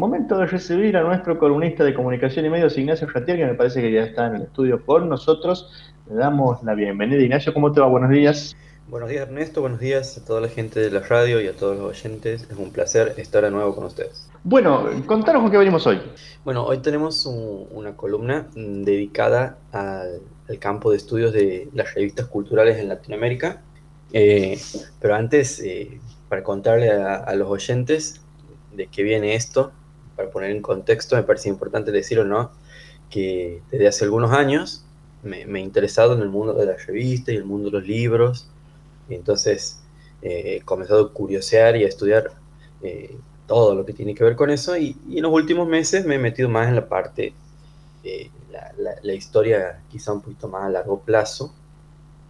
[0.00, 3.82] Momento de recibir a nuestro columnista de comunicación y medios, Ignacio Ratier, que me parece
[3.82, 5.72] que ya está en el estudio con nosotros.
[6.08, 7.20] Le damos la bienvenida.
[7.20, 7.88] Ignacio, ¿cómo te va?
[7.88, 8.56] Buenos días.
[8.88, 9.60] Buenos días, Ernesto.
[9.60, 12.46] Buenos días a toda la gente de la radio y a todos los oyentes.
[12.48, 14.30] Es un placer estar de nuevo con ustedes.
[14.44, 16.00] Bueno, contanos con qué venimos hoy.
[16.44, 20.20] Bueno, hoy tenemos una columna dedicada al,
[20.60, 23.62] campo de estudios de las revistas culturales en Latinoamérica.
[24.12, 24.60] Eh,
[25.00, 28.20] pero antes, eh, para contarle a los oyentes
[28.72, 29.72] de qué viene esto,
[30.18, 32.50] para poner en contexto, me parece importante decirlo, ¿no?
[33.08, 34.84] Que desde hace algunos años
[35.22, 38.48] me, he interesado en el mundo de la revista y el mundo de los libros.
[39.08, 39.80] Y entonces
[40.20, 42.32] eh, he comenzado a curiosear y a estudiar
[42.82, 44.76] eh, todo lo que tiene que ver con eso.
[44.76, 47.32] Y, en los últimos meses me he metido más en la parte,
[48.02, 48.32] de
[49.02, 51.54] la, historia quizá un poquito más a largo plazo.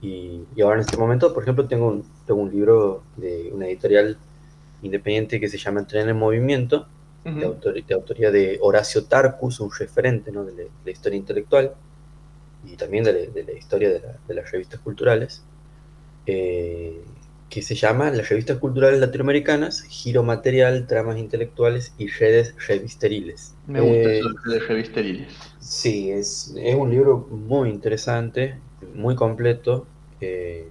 [0.03, 4.19] Y, ahora en este momento, por ejemplo, tengo un, tengo un libro de una editorial
[4.83, 6.87] independiente que se llama Tren en Movimiento,
[7.35, 10.45] de, autoría de Horacio Tarcus, un referente ¿no?
[10.45, 11.75] de, la, historia intelectual
[12.65, 15.43] y también de, la, historia de, las revistas culturales,
[16.27, 17.03] eh,
[17.49, 23.55] que se llama Las revistas culturales latinoamericanas, giro material, tramas intelectuales y redes revisteriles.
[23.67, 25.33] Me gusta eh, eso de revisteriles.
[25.61, 28.59] Sí, es, es, un libro muy interesante,
[28.95, 29.87] muy completo.
[30.21, 30.69] Eh,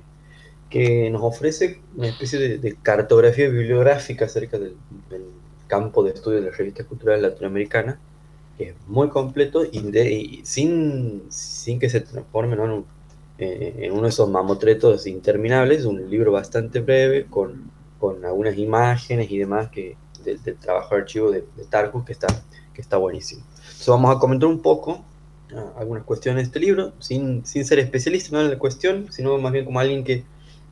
[0.70, 4.76] que nos ofrece una especie de, cartografía bibliográfica acerca del,
[5.68, 7.98] campo de estudio de las revistas culturales latinoamericanas,
[8.58, 12.58] que es muy completo y, sin, sin que se transforme
[13.38, 19.30] eh, en, uno de esos mamotretos interminables, un libro bastante breve con, con algunas imágenes
[19.30, 22.28] y demás que, del, trabajo de archivo de, de, Tarkus que está,
[22.74, 23.44] que está buenísimo.
[23.58, 25.04] Entonces vamos a comentar un poco
[25.56, 28.42] ah, algunas cuestiones de este libro, sin, sin ser especialista ¿no?
[28.42, 30.24] en la cuestión, sino más bien como alguien que,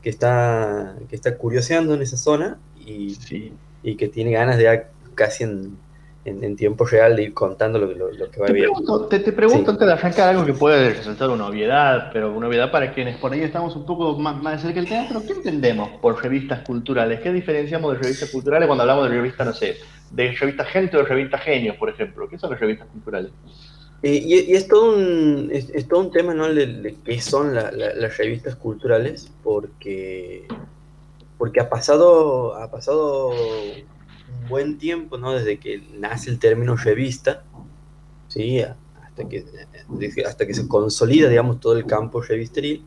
[0.02, 3.52] que, está, que está curioseando en esa zona y, sí
[3.86, 4.84] y que tiene ganas de
[5.14, 5.76] casi en,
[6.24, 8.74] en, tiempo real de ir contando lo, lo, que va te viendo.
[8.74, 12.72] Pregunto, te, pregunto antes de arrancar algo que puede resultar una obviedad, pero una obviedad
[12.72, 15.88] para quienes por ahí estamos un poco más, más cerca del tema, pero ¿qué entendemos
[16.00, 17.20] por revistas culturales?
[17.20, 19.76] ¿Qué diferenciamos de revistas culturales cuando hablamos de revistas, no sé,
[20.10, 22.28] de revistas gente o de revistas genios, por ejemplo?
[22.28, 23.30] ¿Qué son las revistas culturales?
[24.02, 26.52] y, es, todo un, es, todo un tema, ¿no?
[26.52, 30.46] De, qué son las revistas culturales, porque
[31.38, 35.32] porque ha pasado, ha pasado un buen tiempo, ¿no?
[35.32, 37.44] Desde que nace el término revista,
[38.28, 38.60] ¿sí?
[38.60, 39.44] Hasta que,
[40.26, 42.84] hasta que se consolida, digamos, todo el campo revisteril,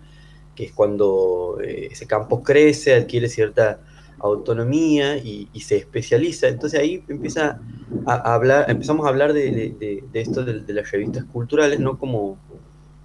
[0.55, 3.79] que es cuando eh, ese campo crece, adquiere cierta
[4.19, 6.47] autonomía y, se especializa.
[6.47, 7.59] Entonces ahí empieza
[8.05, 11.97] a, hablar, empezamos a hablar de, esto de, las revistas culturales, ¿no?
[11.97, 12.37] Como,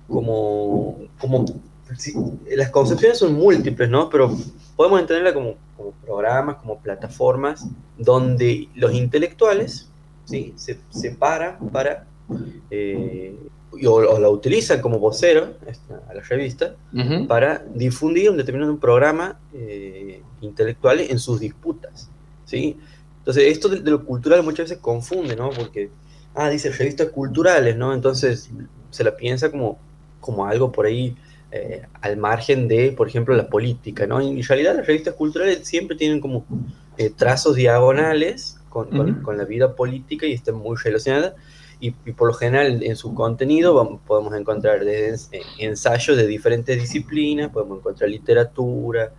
[0.08, 1.44] como, como
[2.56, 4.08] las concepciones son múltiples, ¿no?
[4.08, 4.36] Pero
[4.76, 5.54] podemos entenderla como,
[6.04, 7.66] programas, como plataformas,
[7.98, 9.88] donde los intelectuales
[10.24, 10.52] ¿sí?
[10.56, 12.06] se separan para,
[12.70, 13.36] eh,
[13.86, 15.54] o, la utilizan como vocero
[16.08, 16.76] a la revista,
[17.28, 22.08] para difundir un determinado programa eh, intelectual en sus disputas.
[22.44, 22.76] ¿sí?
[23.18, 25.50] Entonces, esto de, lo cultural muchas veces confunde, ¿no?
[25.50, 25.90] Porque,
[26.34, 27.94] ah, dice revistas culturales, ¿no?
[27.94, 28.50] Entonces
[28.90, 29.78] se la piensa como,
[30.20, 31.16] como algo por ahí
[31.56, 34.20] eh, al margen de, por ejemplo, la política, ¿no?
[34.20, 36.44] En realidad las revistas culturales siempre tienen como
[36.98, 38.88] eh, trazos diagonales con,
[39.36, 41.34] la vida política y están muy relacionadas
[41.78, 47.78] y, por lo general en su contenido podemos encontrar desde ensayos de diferentes disciplinas, podemos
[47.78, 49.12] encontrar literatura,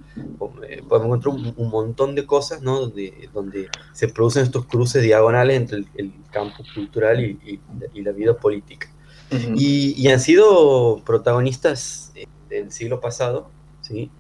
[0.67, 2.81] eh, podemos encontrar un, montón de cosas, ¿no?
[2.81, 7.61] Donde, donde se producen estos cruces diagonales entre el, campo cultural y,
[8.01, 8.89] la vida política.
[9.31, 12.13] Y, han sido protagonistas
[12.49, 13.49] del siglo pasado,
[13.81, 14.11] ¿sí?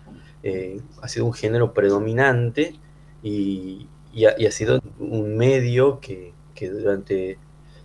[0.43, 2.75] Eh, ha sido un género predominante
[3.23, 3.87] y,
[4.25, 7.37] ha, sido un medio que, durante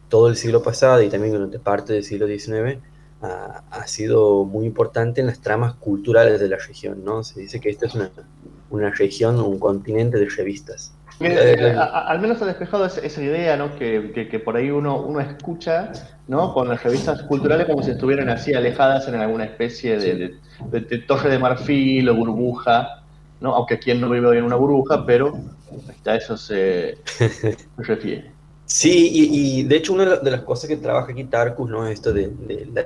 [0.08, 2.78] todo el siglo pasado y también durante parte del siglo XIX
[3.22, 7.04] ha, sido muy importante en las tramas culturales de la región.
[7.04, 7.22] ¿no?
[7.24, 7.94] Se dice que esta es
[8.70, 10.92] una región, un continente de revistas.
[11.20, 13.76] Eh, al menos ha despejado esa, idea, ¿no?
[13.76, 15.92] Que, por ahí uno, uno escucha,
[16.28, 16.54] ¿no?
[16.54, 21.38] Con las revistas culturales como si estuvieran así alejadas en alguna especie de, torre de
[21.38, 23.02] marfil o burbuja,
[23.40, 23.54] ¿no?
[23.54, 25.38] Aunque quien no vive hoy en una burbuja, pero
[26.06, 26.96] a eso se,
[27.76, 28.32] refiere.
[28.64, 31.86] Sí, y, de hecho una de las cosas que trabaja aquí Tarkus, ¿no?
[31.86, 32.32] Es esto de,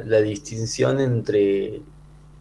[0.07, 1.83] la, distinción entre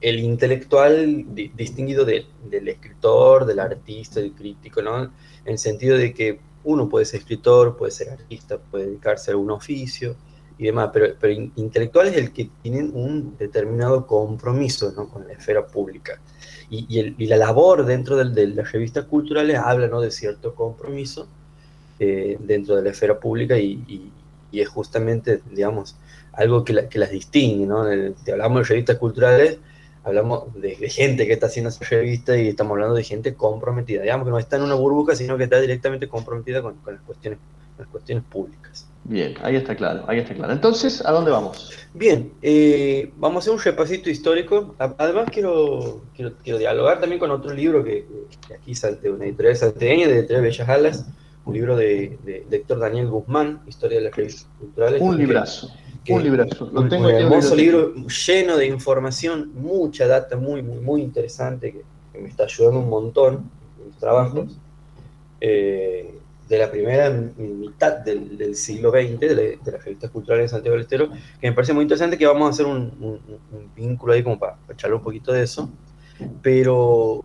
[0.04, 5.04] el intelectual distinguido del escritor, del artista, del crítico, ¿no?
[5.04, 5.12] en
[5.46, 9.50] el sentido de que uno puede ser escritor, puede ser artista, puede dedicarse a un
[9.50, 10.18] oficio
[10.58, 15.66] y demás, pero, pero intelectual es el que tienen un determinado compromiso con la esfera
[15.66, 16.20] pública.
[16.70, 16.86] Y,
[17.18, 20.02] y, la labor dentro de las revistas culturales habla ¿no?
[20.02, 21.28] de cierto compromiso
[22.00, 24.12] eh, dentro de la esfera pública y,
[24.52, 25.96] es justamente, digamos,
[26.34, 27.86] algo que, las distingue, ¿no?
[28.24, 29.60] si hablamos de revistas culturales,
[30.04, 34.26] hablamos de, gente que está haciendo esa revista y estamos hablando de gente comprometida, digamos
[34.26, 37.40] que no está en una burbuja, sino que está directamente comprometida con, las, cuestiones,
[37.78, 38.88] las cuestiones públicas.
[39.06, 40.54] Bien, ahí está claro, ahí está claro.
[40.54, 41.72] Entonces, ¿a dónde vamos?
[41.94, 44.76] Bien, eh, vamos a hacer un repasito histórico.
[44.78, 48.06] Además, quiero, quiero, dialogar también con otro libro que,
[48.58, 51.06] aquí salte, una editorial salteña, de Editorial Bellas Alas,
[51.46, 55.02] un libro de, de, Héctor Daniel Guzmán, Historia de las revistas culturales.
[55.02, 55.70] Un librazo.
[56.10, 56.70] Un librazo.
[56.72, 61.84] Lo tengo un hermoso libro lleno de información, mucha data muy, muy, muy interesante que,
[62.20, 64.58] me está ayudando un montón en mis trabajos.
[65.42, 70.84] Eh, de la primera mitad del, siglo XX, de, las revistas culturales de Santiago del
[70.84, 71.10] Estero,
[71.40, 73.20] que me parece muy interesante, que vamos a hacer un,
[73.76, 75.70] vínculo ahí como para, echarle un poquito de eso.
[76.42, 77.24] Pero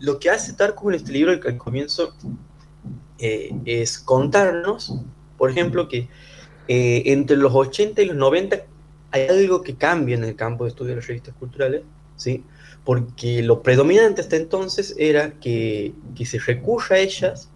[0.00, 2.14] lo que hace Tarkus en este libro al, comienzo
[3.18, 4.94] eh, es contarnos,
[5.38, 6.08] por ejemplo, que
[6.68, 8.58] eh, entre los 80 y los 90
[9.12, 11.82] hay algo que cambia en el campo de estudio de las revistas culturales,
[12.16, 12.44] ¿sí?
[12.84, 17.50] porque lo predominante hasta entonces era que, que se recurra a ellas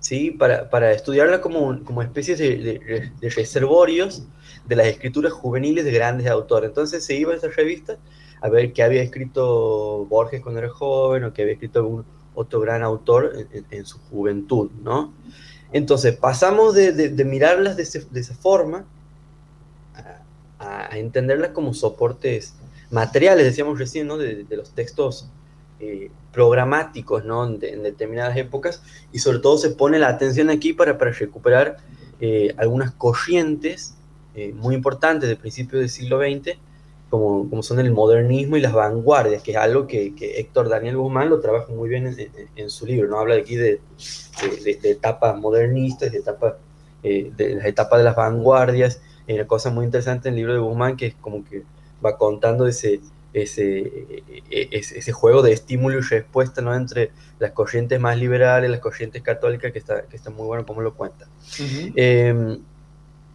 [0.00, 0.32] ¿sí?
[0.32, 4.24] para, para estudiarla como, como especies de, de, reservorios
[4.66, 6.68] de las escrituras juveniles de grandes autores.
[6.68, 7.98] Entonces se iba a esa revista
[8.40, 12.04] a ver qué había escrito Borges cuando era joven o qué había escrito algún
[12.34, 15.14] otro gran autor en, su juventud, ¿no?
[15.74, 18.84] Entonces pasamos de, de mirarlas de, esa forma
[20.60, 22.54] a, entenderlas como soportes
[22.90, 24.16] materiales, decíamos recién, ¿no?
[24.16, 25.28] De, los textos
[25.80, 27.44] eh, programáticos ¿no?
[27.44, 28.82] en, determinadas épocas
[29.12, 31.78] y sobre todo se pone la atención aquí para, para recuperar
[32.20, 33.96] eh, algunas corrientes
[34.36, 36.56] eh, muy importantes del principio del siglo XX
[37.14, 40.96] como, como, son el modernismo y las vanguardias, que es algo que, que Héctor Daniel
[40.96, 43.20] Guzmán lo trabaja muy bien en, en, su libro, ¿no?
[43.20, 43.80] habla aquí de,
[44.64, 46.54] de, de etapas modernistas, de, etapas,
[47.04, 50.58] de las etapas de las vanguardias, hay una cosa muy interesante en el libro de
[50.58, 51.62] Guzmán que es como que
[52.04, 53.00] va contando ese,
[53.32, 53.92] ese,
[54.50, 56.74] e, ese, juego de estímulo y respuesta ¿no?
[56.74, 60.82] entre las corrientes más liberales, las corrientes católicas, que está, que está muy bueno como
[60.82, 61.28] lo cuenta.
[61.94, 62.58] Em,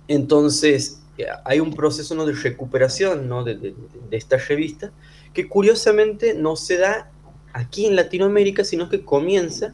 [0.10, 1.02] entonces,
[1.46, 2.26] hay un proceso ¿no?
[2.26, 3.44] de recuperación ¿no?
[3.44, 3.76] de, de,
[4.12, 4.92] esta revista
[5.34, 7.12] que curiosamente no se da
[7.54, 9.74] aquí en Latinoamérica, sino que comienza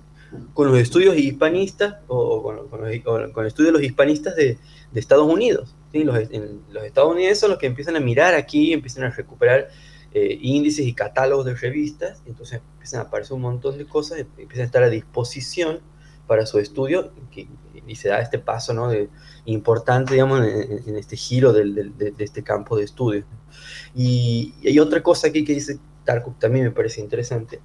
[0.54, 4.58] con los estudios hispanistas o, con, con, el estudio de los hispanistas de,
[4.92, 5.76] de Estados Unidos.
[5.92, 6.04] ¿sí?
[6.04, 6.18] Los,
[6.72, 9.70] los estadounidenses son los que empiezan a mirar aquí, empiezan a recuperar
[10.14, 14.62] eh, índices y catálogos de revistas, entonces empiezan a aparecer un montón de cosas, empiezan
[14.62, 15.80] a estar a disposición
[16.28, 17.12] para su estudio
[17.88, 18.90] y se da este paso ¿no?
[18.90, 19.10] de,
[19.46, 23.26] importante digamos, en, este giro de, este campo de estudio.
[23.96, 27.60] Y, hay otra cosa aquí que dice Tarkuk también me parece interesante,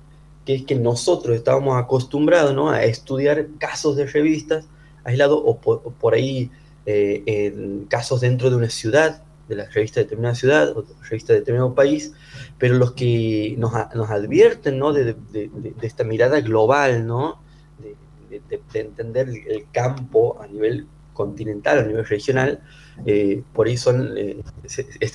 [0.45, 2.71] que es que nosotros estábamos acostumbrados ¿no?
[2.71, 4.67] a estudiar casos de revistas
[5.05, 6.51] aislados o por, ahí
[6.87, 10.95] eh, en casos dentro de una ciudad de la revista de determinada ciudad o de
[10.95, 12.13] la revista de determinado país,
[12.57, 14.93] pero los que nos, nos advierten ¿no?
[14.93, 17.43] de, de, de, esta mirada global, ¿no?
[18.31, 18.41] De,
[18.75, 22.61] entender el campo a nivel continental, a nivel regional,
[23.07, 24.43] eh, por ahí son, eh,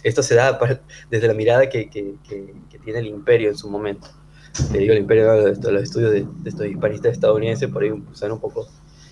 [0.04, 0.60] esto se da
[1.10, 4.08] desde la mirada que, que, que, tiene el imperio en su momento.
[4.72, 8.40] Te digo el imperio de los estudios de, estos hispanistas estadounidenses, por ahí son un
[8.40, 8.68] poco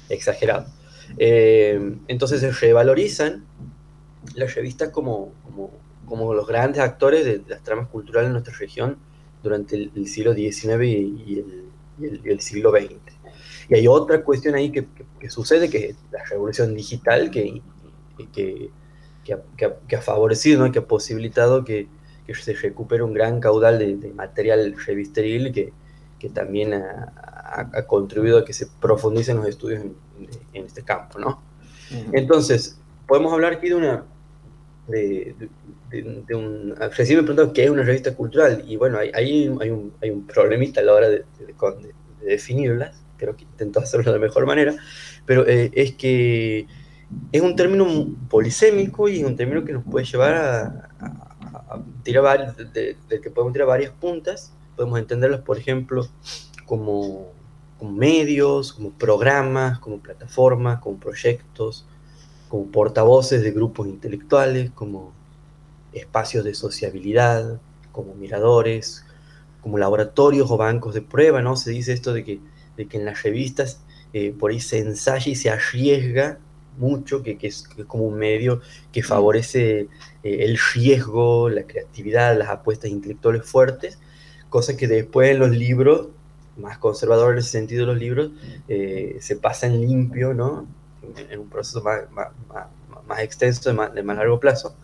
[0.09, 0.69] exagerados.
[1.17, 3.45] Eh, entonces se revalorizan
[4.35, 5.71] las revistas como, como,
[6.05, 8.97] como, los grandes actores de, las tramas culturales en nuestra región
[9.41, 11.43] durante el, siglo XIX y,
[12.25, 13.12] el, siglo XX.
[13.69, 14.85] Y hay otra cuestión ahí que,
[15.19, 17.61] que, sucede, que es la revolución digital que,
[18.33, 18.69] que,
[19.25, 20.71] que ha, favorecido, ¿no?
[20.71, 21.87] que ha posibilitado que,
[22.33, 25.73] se recupere un gran caudal de, material revisteril que,
[26.19, 27.13] que también ha,
[27.73, 29.95] ha, contribuido a que se profundicen los estudios en,
[30.53, 31.19] en este campo.
[31.19, 31.41] ¿no?
[32.13, 34.05] Entonces, podemos hablar aquí de una,
[34.87, 35.35] de,
[35.89, 36.75] de, un...
[36.97, 40.09] Recién me preguntaron qué es una revista cultural, y bueno, ahí hay, hay, un, hay
[40.09, 41.23] un problemita a la hora de,
[42.25, 44.75] definirlas, creo que intento hacerlo de la mejor manera,
[45.25, 46.67] pero eh, es que
[47.31, 47.85] es un término
[48.29, 53.67] polisémico y es un término que nos puede llevar a, tirar de, que podemos tirar
[53.67, 56.07] varias puntas, podemos entenderlas, por ejemplo,
[56.65, 57.31] como,
[57.79, 61.85] como medios, como programas, como plataformas, como proyectos,
[62.49, 65.13] como portavoces de grupos intelectuales, como
[65.93, 67.59] espacios de sociabilidad,
[67.91, 69.05] como miradores,
[69.61, 71.55] como laboratorios o bancos de prueba, ¿no?
[71.55, 72.39] Se dice esto de que,
[72.77, 73.81] de que en las revistas
[74.13, 76.39] eh, por ahí se ensaya y se arriesga
[76.77, 78.61] mucho, que, que, es, como un medio
[78.91, 79.87] que favorece eh,
[80.23, 83.99] el riesgo, la creatividad, las apuestas intelectuales fuertes,
[84.49, 86.07] cosa que después en los libros
[86.57, 88.31] más conservador en ese sentido los libros,
[88.67, 90.67] eh, se pasan limpio, ¿no?
[91.29, 92.29] En, un proceso más, más,
[93.07, 94.75] más, extenso, de más, de más, largo plazo.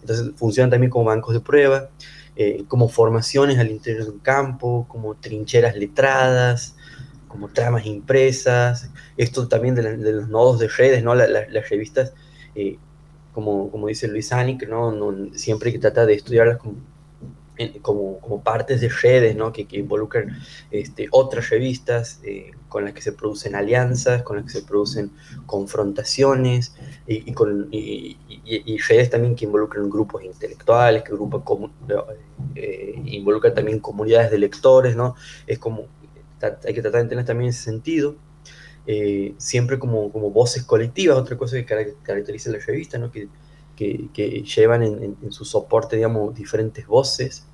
[0.00, 1.90] Entonces funcionan también como bancos de prueba,
[2.36, 6.76] eh, como formaciones al interior de un campo, como trincheras letradas,
[7.34, 11.16] como tramas impresas, esto también de, los nodos de redes, ¿no?
[11.16, 12.12] las revistas,
[12.54, 12.78] eh,
[13.32, 14.92] como, como dice Luis Anik, ¿no?
[14.92, 15.34] ¿no?
[15.34, 16.76] siempre que tratar de estudiarlas como
[17.82, 19.52] como, como, partes de redes ¿no?
[19.52, 20.36] que, que involucran
[20.72, 25.12] este, otras revistas eh, con las que se producen alianzas, con las que se producen
[25.46, 26.74] confrontaciones
[27.06, 28.16] y, con, y,
[28.88, 31.12] redes también que involucran grupos intelectuales, que
[32.56, 35.14] eh, involucran también comunidades de lectores, ¿no?
[35.46, 35.86] Es como,
[36.64, 38.16] hay que tratar de entender también ese sentido.
[38.86, 43.10] Eh, siempre como, como voces colectivas, otra cosa que caracteriza la revista, ¿no?
[43.10, 43.28] que,
[43.76, 47.46] que, llevan en, su soporte, digamos, diferentes voces.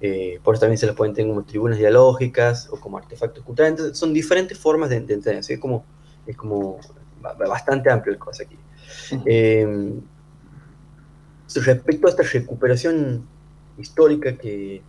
[0.00, 3.72] Eh, por eso también se las pueden tener como tribunas dialógicas o como artefactos culturales.
[3.78, 5.36] Entonces, son diferentes formas de, entender.
[5.36, 5.84] Es como,
[6.26, 6.78] es como
[7.20, 8.56] bastante amplio el cosa aquí.
[9.24, 10.00] Em,
[11.54, 13.26] respecto a esta recuperación
[13.78, 14.82] histórica que,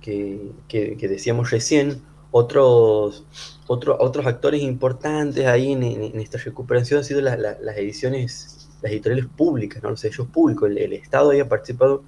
[0.00, 3.24] que, decíamos recién, otros,
[3.66, 10.00] otros actores importantes ahí en, esta recuperación han sido las ediciones las editoriales públicas, los
[10.00, 10.70] sellos públicos.
[10.70, 12.04] El, Estado ahí ha participado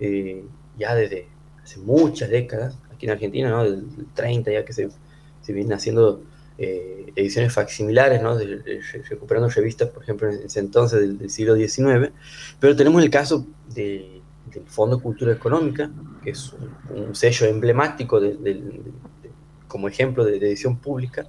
[0.00, 0.44] eh,
[0.78, 1.28] ya desde
[1.62, 3.64] hace muchas décadas, aquí en Argentina, ¿no?
[3.64, 4.88] del 30 ya que se,
[5.42, 6.22] se vienen haciendo
[6.56, 8.36] eh, ediciones facsimilares, ¿no?
[9.08, 12.12] recuperando revistas, por ejemplo, en ese entonces del, siglo XIX,
[12.58, 14.22] pero tenemos el caso del
[14.66, 15.90] Fondo Cultura Económica,
[16.22, 16.52] que es
[16.90, 18.20] un, sello emblemático
[19.68, 21.26] como ejemplo de, edición pública,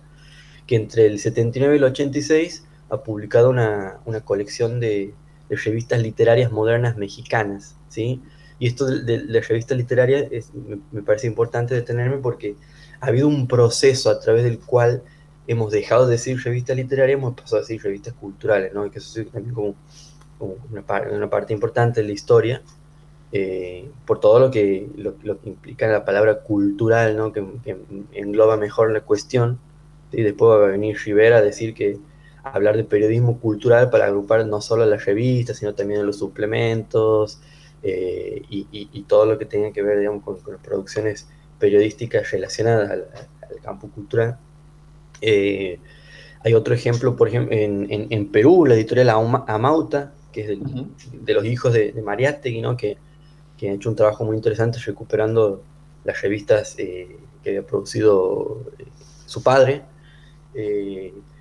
[0.66, 5.14] que entre el 79 y el 86 ha publicado una, una colección de,
[5.50, 8.22] revistas literarias modernas mexicanas, ¿sí?
[8.60, 10.52] Y esto de, de, revistas literarias es,
[10.92, 12.56] me, parece importante detenerme porque
[13.00, 15.02] ha habido un proceso a través del cual
[15.48, 18.86] hemos dejado de decir revistas literarias, hemos pasado a decir revistas culturales, ¿no?
[18.86, 19.76] Y que eso es también como,
[20.40, 22.62] una, una, parte importante de la historia,
[23.32, 27.32] eh, por todo lo que, lo, que implica la palabra cultural, ¿no?
[27.32, 27.78] Que, que
[28.14, 29.60] engloba mejor la cuestión.
[30.12, 32.00] Y después va a venir Rivera a decir que
[32.44, 37.40] hablar de periodismo cultural para agrupar no solo las revistas, sino también los suplementos
[37.84, 41.28] eh, y, todo lo que tenga que ver digamos, con, las producciones
[41.60, 43.06] periodísticas relacionadas al,
[43.64, 44.38] campo cultural.
[45.22, 45.80] Eh,
[46.44, 50.60] hay otro ejemplo, por ejemplo, en, Perú, la editorial Amauta, que es
[51.12, 52.78] de los hijos de, de Mariátegui, ¿no?
[52.78, 52.98] que,
[53.60, 55.62] que, han hecho un trabajo muy interesante recuperando
[56.04, 58.64] las revistas eh, que había producido
[59.26, 59.84] su padre.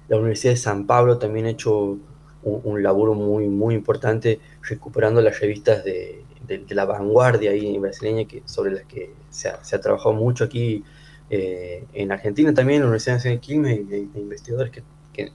[0.08, 1.98] La Universidad de San Pablo también ha hecho
[2.42, 6.25] un, laburo muy, muy importante recuperando las revistas de,
[6.70, 10.82] la vanguardia ahí brasileña que, sobre las que se ha, trabajado mucho aquí
[11.28, 14.72] eh, en Argentina también, la Universidad Nacional de Quilmes, de, investigadores
[15.12, 15.30] que,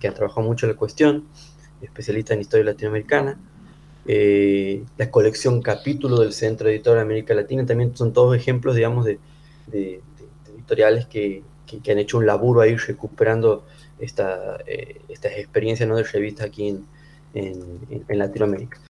[0.00, 1.24] que, han trabajado mucho la cuestión,
[1.80, 3.38] especialistas en historia latinoamericana.
[4.08, 9.04] Eh, la colección Capítulo del Centro Editor de América Latina también son todos ejemplos, digamos,
[9.04, 9.18] de,
[10.54, 11.42] editoriales que,
[11.90, 13.64] han hecho un laburo ahí recuperando
[13.98, 15.96] esta, eh, estas experiencias ¿no?
[15.96, 16.86] de revistas aquí en,
[17.34, 18.78] en Latinoamérica.